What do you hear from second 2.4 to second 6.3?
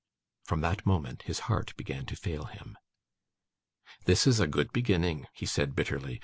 him. 'This is a good beginning,' he said bitterly.